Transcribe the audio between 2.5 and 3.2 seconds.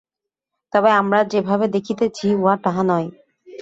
তাহা নয়।